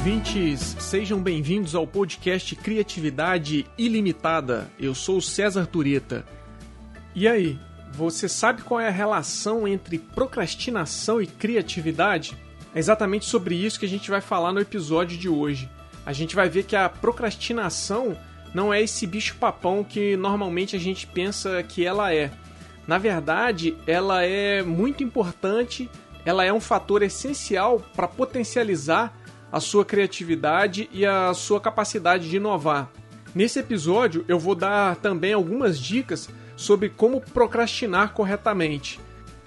[0.00, 4.66] ouvintes, sejam bem-vindos ao podcast Criatividade Ilimitada.
[4.78, 6.24] Eu sou César Tureta.
[7.14, 7.58] E aí,
[7.92, 12.34] você sabe qual é a relação entre procrastinação e criatividade?
[12.74, 15.68] É exatamente sobre isso que a gente vai falar no episódio de hoje.
[16.06, 18.16] A gente vai ver que a procrastinação
[18.54, 22.30] não é esse bicho-papão que normalmente a gente pensa que ela é.
[22.86, 25.90] Na verdade, ela é muito importante,
[26.24, 29.19] ela é um fator essencial para potencializar
[29.52, 32.90] a sua criatividade e a sua capacidade de inovar.
[33.34, 39.00] Nesse episódio, eu vou dar também algumas dicas sobre como procrastinar corretamente.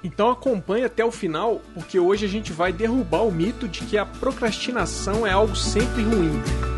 [0.04, 3.98] Então acompanhe até o final, porque hoje a gente vai derrubar o mito de que
[3.98, 6.73] a procrastinação é algo sempre ruim.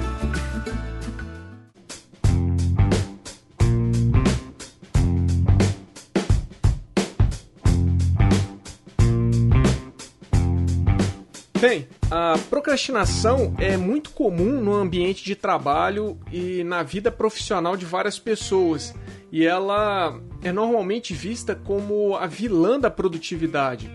[11.67, 17.88] Bem, a procrastinação é muito comum no ambiente de trabalho e na vida profissional de
[17.88, 18.94] várias pessoas,
[19.31, 23.89] e ela é normalmente vista como a vilã da produtividade.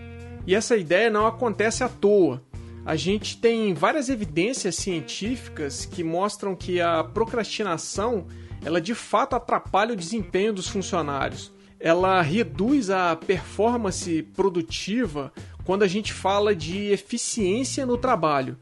[0.45, 2.43] E essa ideia não acontece à toa.
[2.85, 8.27] A gente tem várias evidências científicas que mostram que a procrastinação
[8.65, 11.53] ela de fato atrapalha o desempenho dos funcionários.
[11.79, 15.31] Ela reduz a performance produtiva
[15.65, 18.57] quando a gente fala de eficiência no trabalho.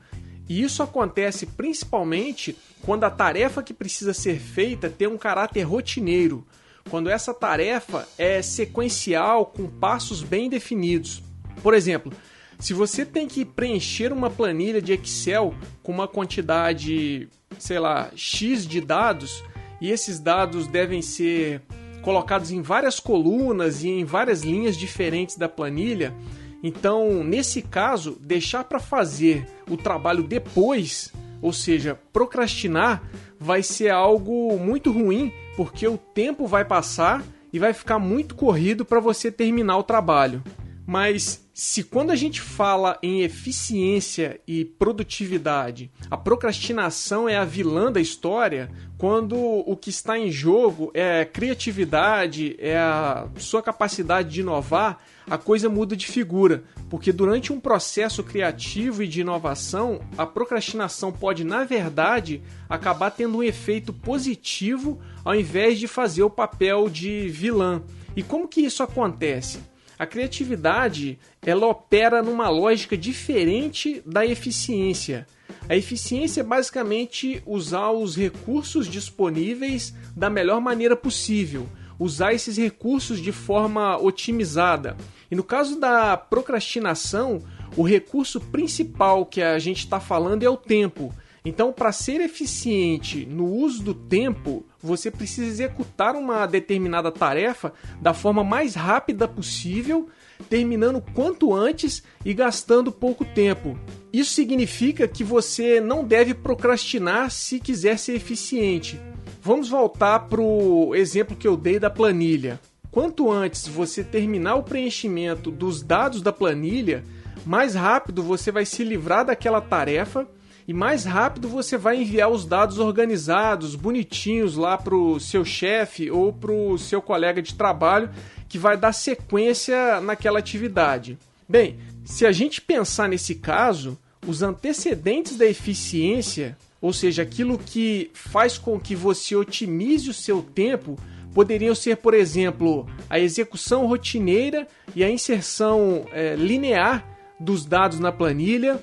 [0.47, 6.45] E isso acontece principalmente quando a tarefa que precisa ser feita tem um caráter rotineiro,
[6.89, 11.21] quando essa tarefa é sequencial com passos bem definidos.
[11.61, 12.11] Por exemplo,
[12.57, 18.65] se você tem que preencher uma planilha de Excel com uma quantidade, sei lá, X
[18.65, 19.43] de dados,
[19.79, 21.61] e esses dados devem ser
[22.01, 26.13] colocados em várias colunas e em várias linhas diferentes da planilha,
[26.61, 33.01] então, nesse caso, deixar para fazer o trabalho depois, ou seja, procrastinar,
[33.39, 38.83] vai ser algo muito ruim, porque o tempo vai passar e vai ficar muito corrido
[38.83, 40.43] para você terminar o trabalho.
[40.89, 47.91] Mas se quando a gente fala em eficiência e produtividade, a procrastinação é a vilã
[47.91, 54.39] da história, quando o que está em jogo é criatividade, é a sua capacidade de
[54.39, 54.97] inovar,
[55.29, 61.11] a coisa muda de figura, porque durante um processo criativo e de inovação, a procrastinação
[61.11, 67.29] pode, na verdade, acabar tendo um efeito positivo ao invés de fazer o papel de
[67.29, 67.83] vilã.
[68.15, 69.68] E como que isso acontece?
[69.99, 75.27] A criatividade, ela opera numa lógica diferente da eficiência.
[75.67, 81.67] A eficiência é basicamente usar os recursos disponíveis da melhor maneira possível,
[81.99, 84.95] usar esses recursos de forma otimizada.
[85.29, 87.43] E no caso da procrastinação,
[87.75, 91.13] o recurso principal que a gente está falando é o tempo.
[91.43, 98.13] Então, para ser eficiente no uso do tempo, você precisa executar uma determinada tarefa da
[98.13, 100.07] forma mais rápida possível,
[100.49, 103.77] terminando quanto antes e gastando pouco tempo.
[104.11, 108.99] Isso significa que você não deve procrastinar se quiser ser eficiente.
[109.41, 112.59] Vamos voltar para o exemplo que eu dei da planilha.
[112.91, 117.03] Quanto antes você terminar o preenchimento dos dados da planilha,
[117.45, 120.27] mais rápido você vai se livrar daquela tarefa
[120.69, 126.11] e mais rápido você vai enviar os dados organizados, bonitinhos lá para o seu chefe
[126.11, 128.11] ou para o seu colega de trabalho
[128.47, 131.17] que vai dar sequência naquela atividade.
[131.49, 133.97] Bem, se a gente pensar nesse caso,
[134.27, 140.43] os antecedentes da eficiência, ou seja, aquilo que faz com que você otimize o seu
[140.43, 140.99] tempo,
[141.33, 147.03] poderiam ser, por exemplo, a execução rotineira e a inserção é, linear
[147.39, 148.79] dos dados na planilha,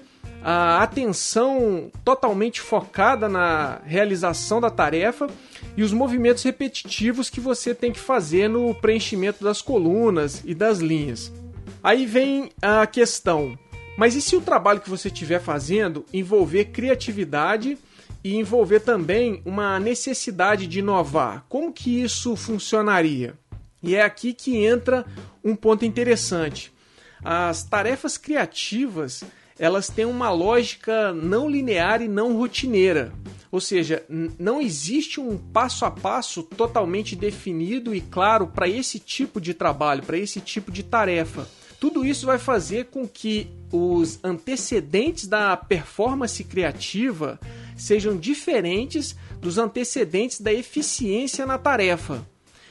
[0.48, 5.26] a atenção totalmente focada na realização da tarefa
[5.76, 10.78] e os movimentos repetitivos que você tem que fazer no preenchimento das colunas e das
[10.78, 11.32] linhas.
[11.82, 13.58] Aí vem a questão:
[13.98, 17.76] mas e se o trabalho que você estiver fazendo envolver criatividade
[18.22, 21.44] e envolver também uma necessidade de inovar.
[21.48, 23.34] Como que isso funcionaria?
[23.82, 25.04] E é aqui que entra
[25.42, 26.72] um ponto interessante.
[27.24, 29.24] As tarefas criativas,
[29.58, 33.12] elas têm uma lógica não linear e não rotineira.
[33.50, 34.04] Ou seja,
[34.38, 40.02] não existe um passo a passo totalmente definido e claro para esse tipo de trabalho,
[40.02, 41.48] para esse tipo de tarefa.
[41.80, 47.38] Tudo isso vai fazer com que os antecedentes da performance criativa
[47.76, 52.26] sejam diferentes dos antecedentes da eficiência na tarefa.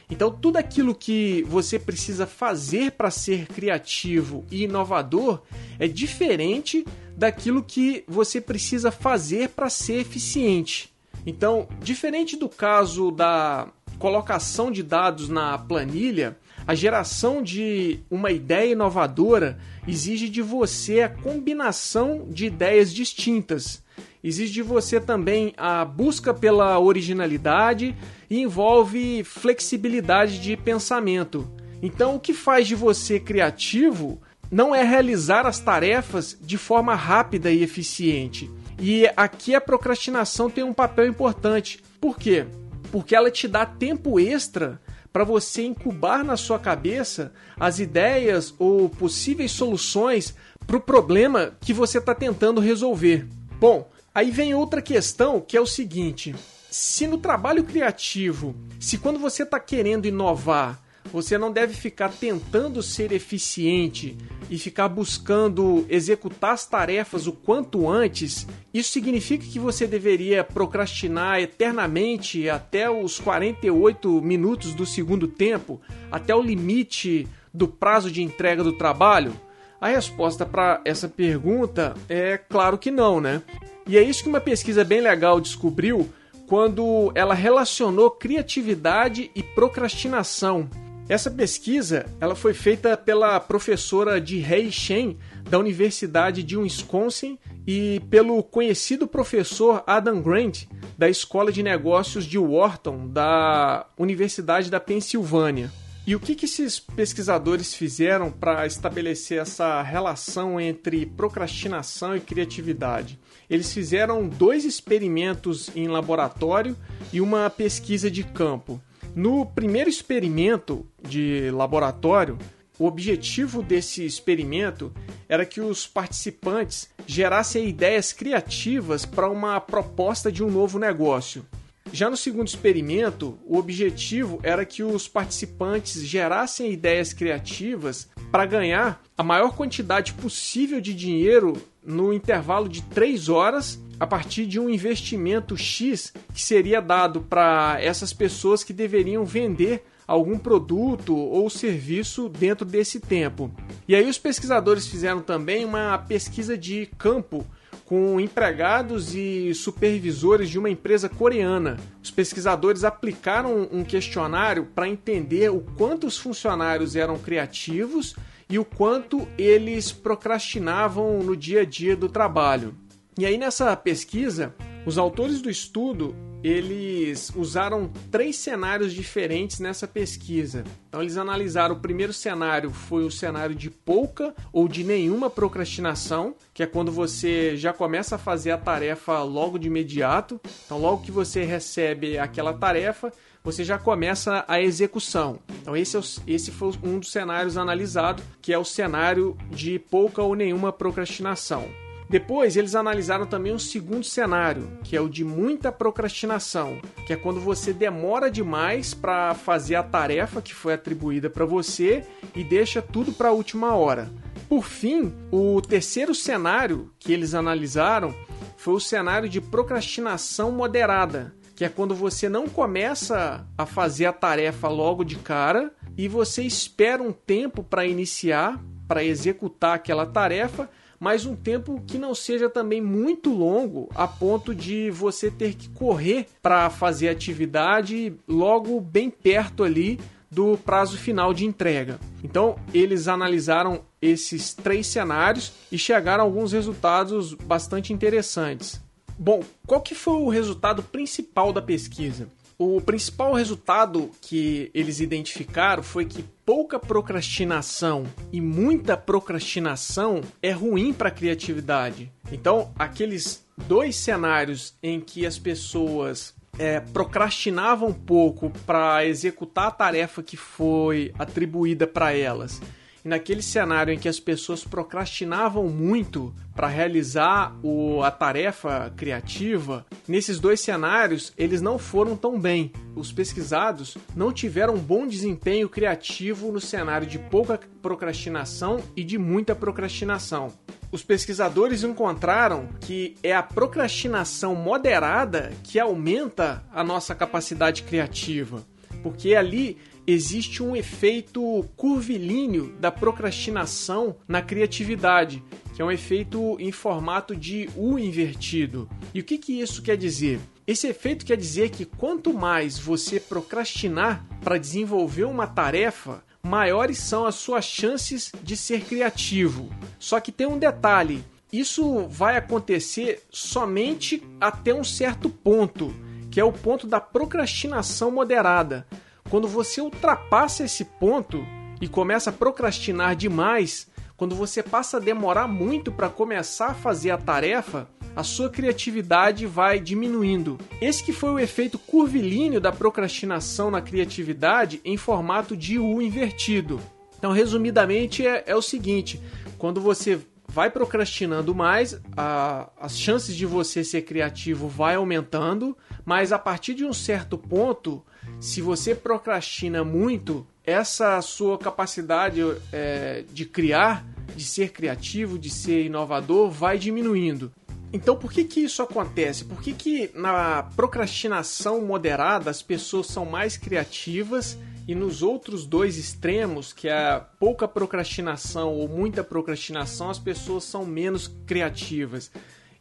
[0.10, 5.42] Então, tudo aquilo que você precisa fazer para ser criativo e inovador
[5.80, 6.86] é diferente
[7.18, 10.94] daquilo que você precisa fazer para ser eficiente.
[11.26, 13.68] Então, diferente do caso da
[13.98, 16.38] colocação de dados na planilha,
[16.68, 19.58] a geração de uma ideia inovadora
[19.88, 23.84] exige de você a combinação de ideias distintas.
[24.24, 27.96] Exige de você também a busca pela originalidade
[28.30, 31.50] e envolve flexibilidade de pensamento.
[31.82, 37.52] Então, o que faz de você criativo não é realizar as tarefas de forma rápida
[37.52, 38.50] e eficiente.
[38.80, 41.84] E aqui a procrastinação tem um papel importante.
[42.00, 42.46] Por quê?
[42.92, 44.82] Porque ela te dá tempo extra
[45.12, 50.36] para você incubar na sua cabeça as ideias ou possíveis soluções
[50.68, 53.26] para o problema que você está tentando resolver.
[53.60, 56.36] Bom, aí vem outra questão que é o seguinte:
[56.76, 62.84] se no trabalho criativo, se quando você está querendo inovar, você não deve ficar tentando
[62.84, 64.18] ser eficiente
[64.50, 68.46] e ficar buscando executar as tarefas o quanto antes.
[68.74, 75.80] Isso significa que você deveria procrastinar eternamente até os 48 minutos do segundo tempo,
[76.12, 79.34] até o limite do prazo de entrega do trabalho?
[79.80, 83.42] A resposta para essa pergunta é claro que não, né?
[83.88, 86.12] E é isso que uma pesquisa bem legal descobriu
[86.48, 90.70] quando ela relacionou criatividade e procrastinação.
[91.08, 97.38] Essa pesquisa ela foi feita pela professora de Rei Shen da Universidade de Wisconsin
[97.68, 100.64] e pelo conhecido professor Adam Grant
[100.98, 105.72] da Escola de Negócios de Wharton da Universidade da Pensilvânia.
[106.08, 113.20] E o que, que esses pesquisadores fizeram para estabelecer essa relação entre procrastinação e criatividade?
[113.50, 116.78] Eles fizeram dois experimentos em laboratório
[117.12, 118.80] e uma pesquisa de campo.
[119.16, 122.38] No primeiro experimento de laboratório,
[122.78, 124.94] o objetivo desse experimento
[125.28, 131.44] era que os participantes gerassem ideias criativas para uma proposta de um novo negócio.
[131.92, 139.02] Já no segundo experimento, o objetivo era que os participantes gerassem ideias criativas para ganhar
[139.18, 144.70] a maior quantidade possível de dinheiro no intervalo de 3 horas a partir de um
[144.70, 152.30] investimento X que seria dado para essas pessoas que deveriam vender algum produto ou serviço
[152.30, 153.52] dentro desse tempo.
[153.88, 157.46] E aí os pesquisadores fizeram também uma pesquisa de campo
[157.86, 161.78] com empregados e supervisores de uma empresa coreana.
[162.04, 168.16] Os pesquisadores aplicaram um questionário para entender o quanto os funcionários eram criativos
[168.50, 172.76] e o quanto eles procrastinavam no dia a dia do trabalho.
[173.18, 174.54] E aí nessa pesquisa,
[174.86, 176.16] os autores do estudo
[176.48, 180.64] eles usaram três cenários diferentes nessa pesquisa.
[180.88, 186.36] Então eles analisaram o primeiro cenário foi o cenário de pouca ou de nenhuma procrastinação,
[186.54, 190.40] que é quando você já começa a fazer a tarefa logo de imediato.
[190.66, 193.12] Então logo que você recebe aquela tarefa,
[193.44, 195.40] você já começa a execução.
[195.64, 199.80] Então esse, é o, esse foi um dos cenários analisados, que é o cenário de
[199.80, 201.85] pouca ou nenhuma procrastinação.
[202.10, 207.16] Depois, eles analisaram também um segundo cenário, que é o de muita procrastinação, que é
[207.16, 212.04] quando você demora demais para fazer a tarefa que foi atribuída para você
[212.36, 214.12] e deixa tudo para a última hora.
[214.48, 218.14] Por fim, o terceiro cenário que eles analisaram
[218.56, 224.14] foi o cenário de procrastinação moderada, que é quando você não começa a fazer a
[224.14, 230.70] tarefa logo de cara e você espera um tempo para iniciar, para executar aquela tarefa
[231.00, 235.70] mas um tempo que não seja também muito longo a ponto de você ter que
[235.70, 240.00] correr para fazer atividade logo bem perto ali
[240.30, 242.00] do prazo final de entrega.
[242.24, 248.82] Então, eles analisaram esses três cenários e chegaram a alguns resultados bastante interessantes.
[249.18, 252.28] Bom, qual que foi o resultado principal da pesquisa?
[252.58, 260.94] O principal resultado que eles identificaram foi que pouca procrastinação e muita procrastinação é ruim
[260.94, 262.10] para a criatividade.
[262.32, 269.72] Então, aqueles dois cenários em que as pessoas é, procrastinavam um pouco para executar a
[269.72, 272.62] tarefa que foi atribuída para elas
[273.06, 279.86] e naquele cenário em que as pessoas procrastinavam muito para realizar o, a tarefa criativa,
[280.08, 282.72] nesses dois cenários eles não foram tão bem.
[282.96, 289.54] Os pesquisados não tiveram bom desempenho criativo no cenário de pouca procrastinação e de muita
[289.54, 290.52] procrastinação.
[290.92, 298.64] Os pesquisadores encontraram que é a procrastinação moderada que aumenta a nossa capacidade criativa,
[299.04, 305.44] porque ali existe um efeito curvilíneo da procrastinação na criatividade,
[305.74, 308.90] que é um efeito em formato de U invertido.
[309.14, 310.40] E o que, que isso quer dizer?
[310.68, 317.26] Esse efeito quer dizer que quanto mais você procrastinar para desenvolver uma tarefa, maiores são
[317.26, 319.70] as suas chances de ser criativo.
[320.00, 325.94] Só que tem um detalhe: isso vai acontecer somente até um certo ponto,
[326.32, 328.88] que é o ponto da procrastinação moderada.
[329.30, 331.46] Quando você ultrapassa esse ponto
[331.82, 337.10] e começa a procrastinar demais, quando você passa a demorar muito para começar a fazer
[337.10, 340.60] a tarefa, a sua criatividade vai diminuindo.
[340.80, 346.80] Esse que foi o efeito curvilíneo da procrastinação na criatividade em formato de U invertido.
[347.18, 349.20] Então, resumidamente, é, é o seguinte:
[349.58, 356.32] quando você vai procrastinando mais, a, as chances de você ser criativo vai aumentando, mas
[356.32, 358.04] a partir de um certo ponto,
[358.40, 362.42] se você procrastina muito, essa sua capacidade
[362.72, 364.06] é, de criar,
[364.36, 367.52] de ser criativo, de ser inovador, vai diminuindo.
[367.94, 369.46] Então, por que, que isso acontece?
[369.46, 375.98] Por que, que na procrastinação moderada as pessoas são mais criativas e nos outros dois
[375.98, 382.32] extremos, que é pouca procrastinação ou muita procrastinação, as pessoas são menos criativas?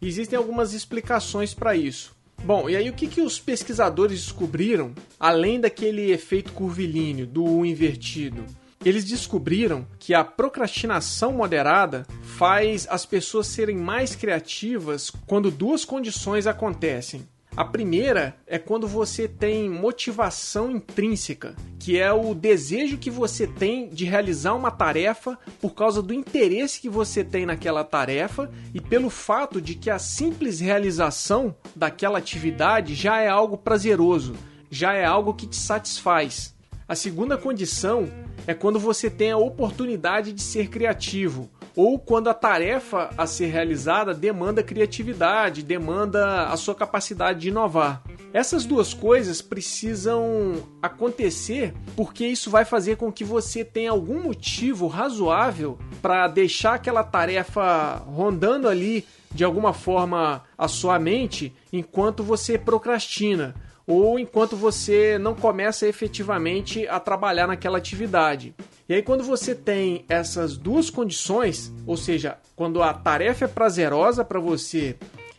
[0.03, 2.14] Existem algumas explicações para isso.
[2.45, 8.45] Bom, e aí o que, que os pesquisadores descobriram, além daquele efeito curvilíneo, do invertido?
[8.85, 16.47] Eles descobriram que a procrastinação moderada faz as pessoas serem mais criativas quando duas condições
[16.47, 17.27] acontecem.
[17.57, 23.89] A primeira é quando você tem motivação intrínseca, que é o desejo que você tem
[23.89, 29.09] de realizar uma tarefa por causa do interesse que você tem naquela tarefa e pelo
[29.09, 34.35] fato de que a simples realização daquela atividade já é algo prazeroso,
[34.69, 36.57] já é algo que te satisfaz.
[36.89, 38.09] A segunda condição
[38.49, 43.47] é quando você tem a oportunidade de ser criativo, ou quando a tarefa a ser
[43.47, 48.03] realizada demanda criatividade, demanda a sua capacidade de inovar.
[48.33, 54.87] Essas duas coisas precisam acontecer porque isso vai fazer com que você tenha algum motivo
[54.87, 62.57] razoável para deixar aquela tarefa rondando ali de alguma forma a sua mente enquanto você
[62.57, 63.55] procrastina
[63.87, 68.55] ou enquanto você não começa efetivamente a trabalhar naquela atividade.
[68.89, 74.25] E aí, quando você tem essas duas condições, ou seja, quando a tarefa é prazerosa
[74.25, 74.97] para você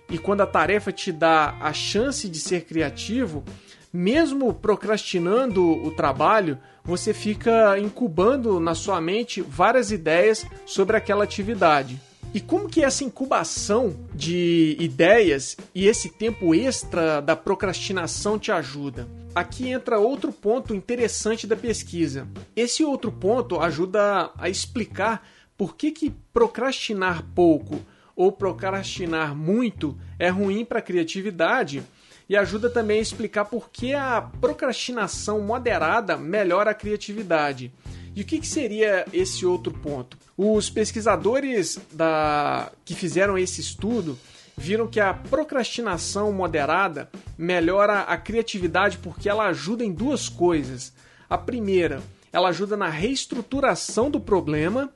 [0.10, 3.44] e quando a tarefa te dá a chance de ser criativo,
[3.92, 12.00] mesmo procrastinando o trabalho, você fica incubando na sua mente várias ideias sobre aquela atividade.
[12.36, 19.08] E como que essa incubação de ideias e esse tempo extra da procrastinação te ajuda?
[19.34, 22.28] Aqui entra outro ponto interessante da pesquisa.
[22.54, 25.26] Esse outro ponto ajuda a explicar
[25.58, 27.80] por que, que procrastinar pouco
[28.14, 31.84] ou procrastinar muito é ruim para a criatividade
[32.28, 37.72] e ajuda também a explicar por que a procrastinação moderada melhora a criatividade.
[38.16, 40.18] E o que, que seria esse outro ponto?
[40.38, 42.72] Os pesquisadores da...
[42.86, 44.18] que fizeram esse estudo
[44.58, 50.94] viram que a procrastinação moderada melhora a criatividade porque ela ajuda em duas coisas.
[51.30, 54.90] A primeira, ela ajuda na reestruturação do problema,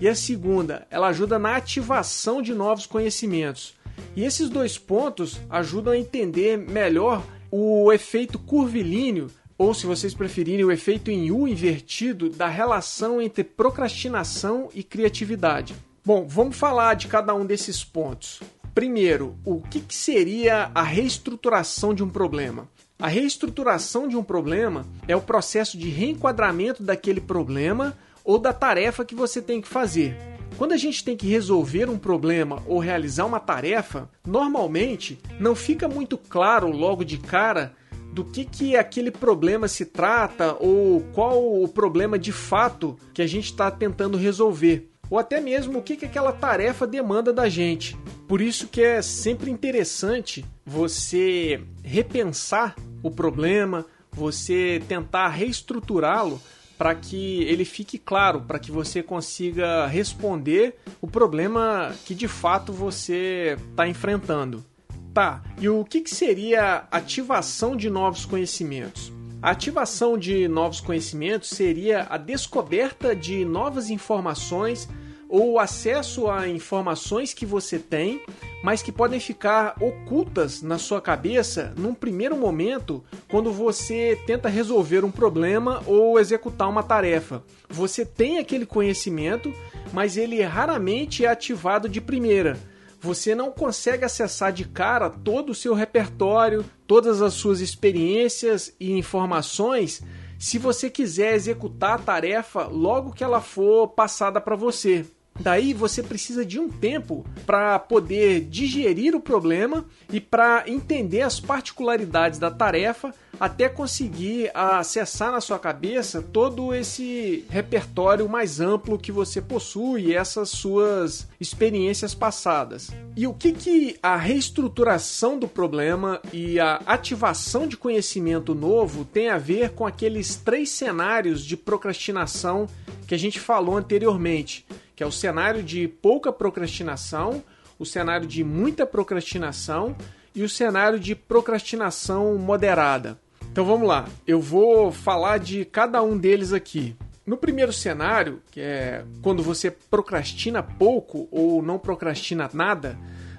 [0.00, 3.74] e a segunda, ela ajuda na ativação de novos conhecimentos.
[4.14, 9.28] E esses dois pontos ajudam a entender melhor o efeito curvilíneo
[9.60, 15.74] ou se vocês preferirem, o efeito em U invertido da relação entre procrastinação e criatividade.
[16.02, 18.40] Bom, vamos falar de cada um desses pontos.
[18.74, 22.70] Primeiro, o que, seria a reestruturação de um problema?
[22.98, 29.04] A reestruturação de um problema é o processo de reenquadramento daquele problema ou da tarefa
[29.04, 30.16] que você tem que fazer.
[30.56, 35.86] Quando a gente tem que resolver um problema ou realizar uma tarefa, normalmente não fica
[35.86, 37.78] muito claro logo de cara
[38.12, 43.26] do que, que aquele problema se trata ou qual o problema de fato que a
[43.26, 44.90] gente está tentando resolver.
[45.08, 47.96] Ou até mesmo o que, que aquela tarefa demanda da gente.
[48.28, 56.40] Por isso que é sempre interessante você repensar o problema, você tentar reestruturá-lo
[56.78, 62.72] para que ele fique claro, para que você consiga responder o problema que de fato
[62.72, 64.64] você está enfrentando.
[65.12, 69.12] Tá, e o que, que seria ativação de novos conhecimentos?
[69.42, 74.88] A ativação de novos conhecimentos seria a descoberta de novas informações
[75.28, 78.20] ou acesso a informações que você tem
[78.62, 85.04] mas que podem ficar ocultas na sua cabeça num primeiro momento quando você tenta resolver
[85.04, 87.42] um problema ou executar uma tarefa.
[87.68, 89.52] Você tem aquele conhecimento,
[89.92, 92.58] mas ele raramente é ativado de primeira.
[93.00, 98.92] Você não consegue acessar de cara todo o seu repertório, todas as suas experiências e
[98.92, 100.02] informações
[100.38, 105.06] se você quiser executar a tarefa logo que ela for passada para você.
[105.40, 111.40] Daí você precisa de um tempo para poder digerir o problema e para entender as
[111.40, 119.10] particularidades da tarefa até conseguir acessar na sua cabeça todo esse repertório mais amplo que
[119.10, 122.90] você possui, essas suas experiências passadas.
[123.16, 129.30] E o que, que a reestruturação do problema e a ativação de conhecimento novo tem
[129.30, 132.66] a ver com aqueles três cenários de procrastinação
[133.06, 134.66] que a gente falou anteriormente?
[135.00, 137.42] Que é o cenário de pouca procrastinação,
[137.78, 139.96] o cenário de muita procrastinação
[140.34, 143.18] e o cenário de procrastinação moderada.
[143.50, 146.94] Então vamos lá, eu vou falar de cada um deles aqui.
[147.24, 152.98] No primeiro cenário, que é quando você procrastina pouco ou não procrastina nada,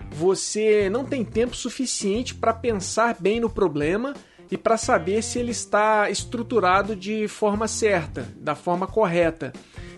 [0.10, 4.16] você não tem tempo suficiente para pensar bem no problema
[4.50, 9.54] e para saber se ele está estruturado de forma certa, da forma correta.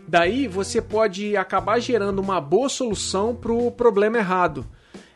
[0.08, 4.66] Daí você pode acabar gerando uma boa solução para o problema errado.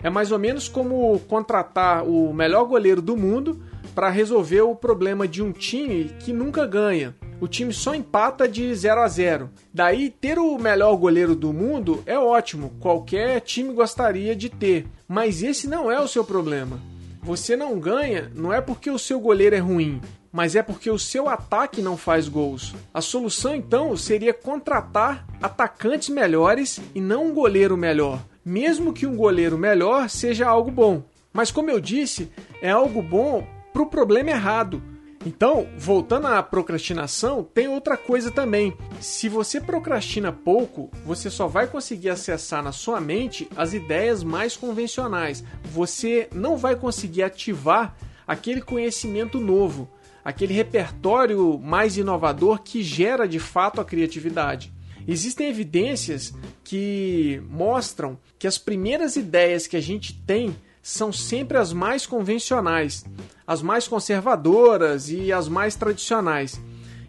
[0.01, 3.62] É mais ou menos como contratar o melhor goleiro do mundo
[3.96, 7.15] para resolver o problema de um time que nunca ganha.
[7.39, 9.50] O time só empata de 0 a 0.
[9.74, 15.44] Daí ter o melhor goleiro do mundo é ótimo, qualquer time gostaria de ter, mas
[15.44, 16.79] esse não é o seu problema.
[17.22, 20.00] Você não ganha não é porque o seu goleiro é ruim,
[20.31, 22.74] mas é porque o seu ataque não faz gols.
[22.93, 29.15] A solução então seria contratar atacantes melhores e não um goleiro melhor, mesmo que um
[29.15, 31.03] goleiro melhor seja algo bom.
[31.33, 34.81] Mas como eu disse, é algo bom para o problema errado.
[35.25, 38.75] Então, voltando à procrastinação, tem outra coisa também.
[39.01, 44.55] Se você procrastina pouco, você só vai conseguir acessar na sua mente as ideias mais
[44.55, 45.44] convencionais.
[45.66, 49.90] Você não vai conseguir ativar aquele conhecimento novo
[50.27, 54.74] aquele repertório mais inovador que gera de fato a criatividade.
[55.07, 56.33] Existem evidências
[56.66, 63.05] que mostram que as primeiras ideias que a gente tem são sempre as mais convencionais,
[63.48, 66.59] as mais conservadoras e as mais tradicionais.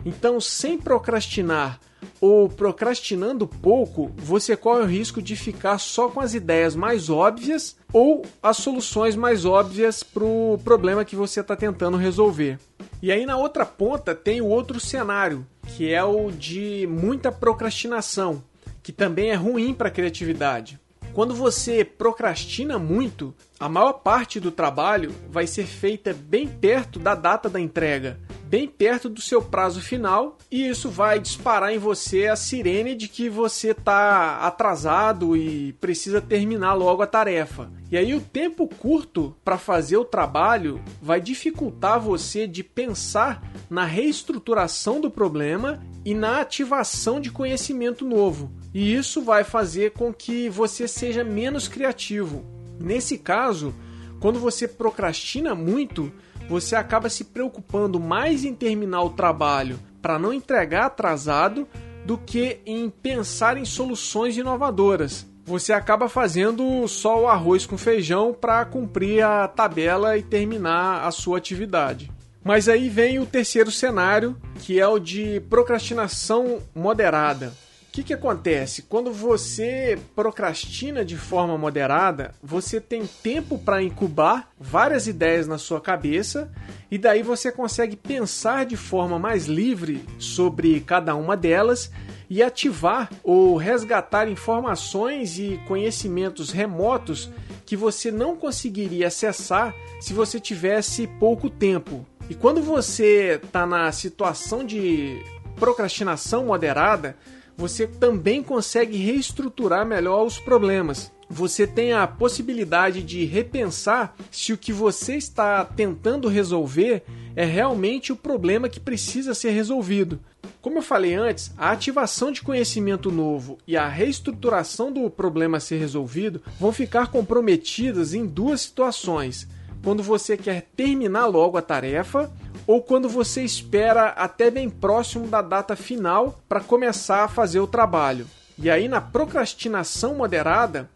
[0.07, 1.81] Então, sem procrastinar
[2.21, 7.77] ou procrastinando pouco, você corre o risco de ficar só com as ideias mais óbvias
[7.93, 12.59] ou as soluções mais óbvias para o problema que você está tentando resolver.
[13.01, 18.43] E aí na outra ponta tem o outro cenário, que é o de muita procrastinação,
[18.83, 20.81] que também é ruim para a criatividade.
[21.13, 27.15] Quando você procrastina muito, a maior parte do trabalho vai ser feita bem perto da
[27.15, 28.19] data da entrega
[28.49, 33.07] bem perto do seu prazo final e isso vai disparar em você a sirene de
[33.07, 37.71] que você está atrasado e precisa terminar logo a tarefa.
[37.91, 43.85] E aí o tempo curto para fazer o trabalho vai dificultar você de pensar na
[43.85, 48.51] reestruturação do problema e na ativação de conhecimento novo.
[48.73, 52.58] E isso vai fazer com que você seja menos criativo.
[52.81, 53.75] Nesse caso,
[54.21, 56.13] quando você procrastina muito,
[56.49, 61.69] você acaba se preocupando mais em terminar o trabalho para não entregar atrasado
[62.05, 65.27] do que em pensar em soluções inovadoras.
[65.45, 71.11] Você acaba fazendo só o arroz com feijão para cumprir a tabela e terminar a
[71.11, 72.11] sua atividade.
[72.45, 77.53] Mas aí vem o terceiro cenário, que é o de procrastinação moderada
[77.99, 78.83] que, que acontece?
[78.83, 85.81] Quando você procrastina de forma moderada, você tem tempo para incubar várias ideias na sua
[85.81, 86.49] cabeça
[86.91, 91.91] e daí você consegue pensar de forma mais livre sobre cada uma delas
[92.31, 97.29] e ativar ou resgatar informações e conhecimentos remotos
[97.67, 102.07] que você não conseguiria acessar se você tivesse pouco tempo.
[102.31, 105.21] E quando você está na situação de
[105.57, 107.17] procrastinação moderada,
[107.59, 111.11] você também consegue reestruturar melhor os problemas.
[111.29, 117.03] Você tem a possibilidade de repensar se o que você está tentando resolver
[117.35, 120.21] é realmente o problema que precisa ser resolvido.
[120.63, 125.61] Como eu falei antes, a ativação de conhecimento novo e a reestruturação do problema a
[125.61, 129.49] ser resolvido vão ficar comprometidas em duas situações
[129.83, 132.31] quando você quer terminar logo a tarefa
[132.67, 137.67] ou quando você espera até bem próximo da data final para começar a fazer o
[137.67, 138.27] trabalho.
[138.59, 140.89] E aí, na procrastinação moderada,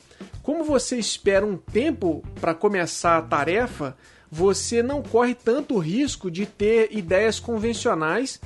[0.42, 3.96] Como você espera um tempo para começar a tarefa,
[4.30, 8.40] você não corre tanto risco de ter ideias convencionais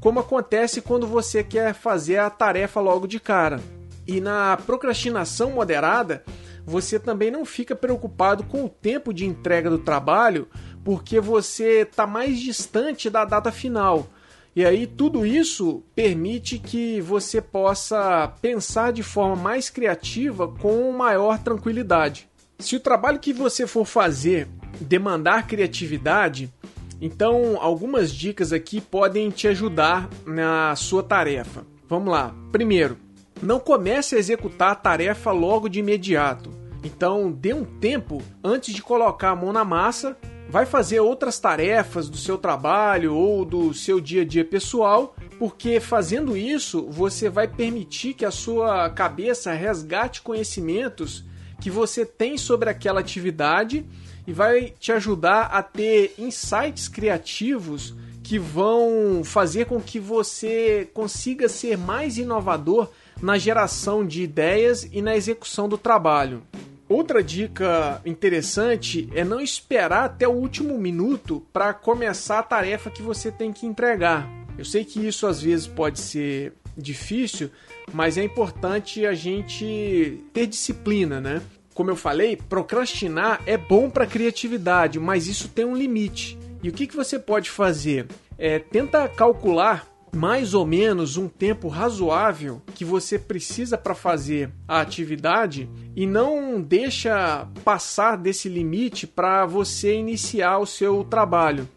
[0.00, 3.60] como acontece quando você quer fazer a tarefa logo de cara.
[4.06, 6.24] E na procrastinação moderada,
[6.64, 10.48] você também não fica preocupado com o tempo de entrega do trabalho,
[10.84, 14.08] porque você está mais distante da data final.
[14.54, 21.38] E aí tudo isso permite que você possa pensar de forma mais criativa com maior
[21.38, 22.28] tranquilidade.
[22.58, 24.48] Se o trabalho que você for fazer
[24.80, 26.52] demandar criatividade,
[27.00, 31.64] então algumas dicas aqui podem te ajudar na sua tarefa.
[31.88, 32.34] Vamos lá.
[32.52, 32.98] Primeiro,
[33.42, 36.50] não comece a executar a tarefa logo de imediato.
[36.84, 40.16] Então, dê um tempo antes de colocar a mão na massa.
[40.48, 45.78] Vai fazer outras tarefas do seu trabalho ou do seu dia a dia pessoal, porque
[45.78, 51.24] fazendo isso você vai permitir que a sua cabeça resgate conhecimentos
[51.60, 53.86] que você tem sobre aquela atividade
[54.26, 61.48] e vai te ajudar a ter insights criativos que vão fazer com que você consiga
[61.48, 62.88] ser mais inovador
[63.22, 66.42] na geração de ideias e na execução do trabalho.
[66.88, 73.00] Outra dica interessante é não esperar até o último minuto para começar a tarefa que
[73.00, 74.28] você tem que entregar.
[74.58, 77.50] Eu sei que isso às vezes pode ser difícil,
[77.92, 81.40] mas é importante a gente ter disciplina, né?
[81.74, 86.36] Como eu falei, procrastinar é bom para criatividade, mas isso tem um limite.
[86.62, 88.06] E o que, que você pode fazer?
[88.36, 94.80] É, tenta calcular mais ou menos um tempo razoável que você precisa para fazer a
[94.80, 101.68] atividade e não deixa passar desse limite para você iniciar o seu trabalho.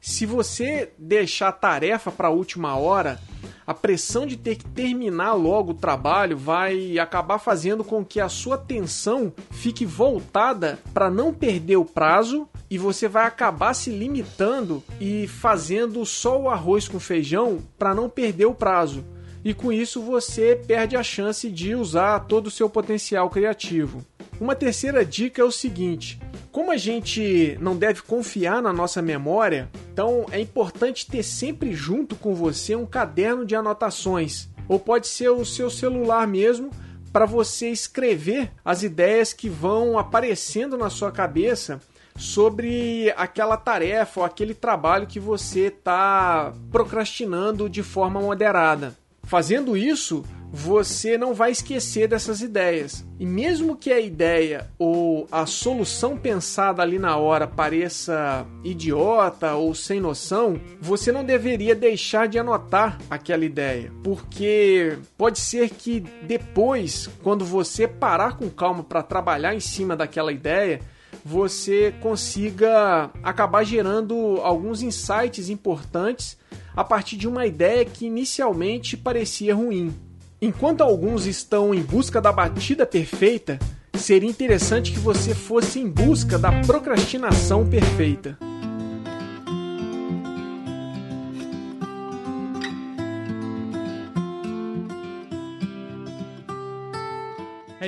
[0.00, 3.20] Se você deixar a tarefa para a última hora,
[3.66, 8.28] a pressão de ter que terminar logo o trabalho vai acabar fazendo com que a
[8.28, 14.82] sua atenção fique voltada para não perder o prazo e você vai acabar se limitando
[15.00, 19.04] e fazendo só o arroz com feijão para não perder o prazo.
[19.44, 24.04] E com isso você perde a chance de usar todo o seu potencial criativo.
[24.40, 26.20] Uma terceira dica é o seguinte:
[26.52, 32.14] como a gente não deve confiar na nossa memória, então é importante ter sempre junto
[32.14, 36.70] com você um caderno de anotações, ou pode ser o seu celular mesmo,
[37.12, 41.80] para você escrever as ideias que vão aparecendo na sua cabeça
[42.16, 48.94] sobre aquela tarefa ou aquele trabalho que você está procrastinando de forma moderada.
[49.22, 53.04] Fazendo isso, você não vai esquecer dessas ideias.
[53.18, 59.74] E mesmo que a ideia ou a solução pensada ali na hora pareça idiota ou
[59.74, 67.08] sem noção, você não deveria deixar de anotar aquela ideia, porque pode ser que depois,
[67.22, 70.80] quando você parar com calma para trabalhar em cima daquela ideia,
[71.24, 76.36] você consiga acabar gerando alguns insights importantes
[76.74, 79.94] a partir de uma ideia que inicialmente parecia ruim.
[80.40, 83.58] Enquanto alguns estão em busca da batida perfeita,
[83.94, 88.38] seria interessante que você fosse em busca da procrastinação perfeita.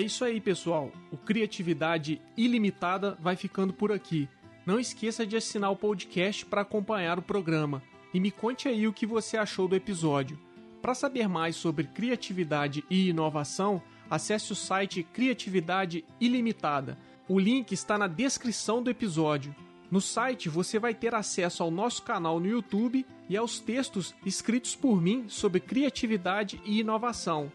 [0.02, 0.90] Isso aí, pessoal.
[1.10, 4.28] O Criatividade Ilimitada vai ficando por aqui.
[4.64, 7.82] Não esqueça de assinar o podcast para acompanhar o programa
[8.14, 10.38] e me conte aí o que você achou do episódio.
[10.80, 16.98] Para saber mais sobre criatividade e inovação, acesse o site Criatividade Ilimitada.
[17.28, 19.54] O link está na descrição do episódio.
[19.90, 24.74] No site você vai ter acesso ao nosso canal no YouTube e aos textos escritos
[24.74, 27.52] por mim sobre criatividade e inovação.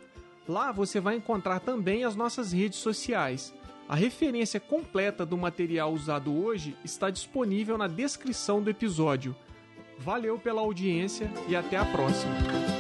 [0.48, 3.54] Lá você vai encontrar também as nossas redes sociais.
[3.90, 9.36] A referência completa do material usado hoje está disponível na descrição do episódio.
[9.98, 12.77] Valeu pela audiência e até a próxima!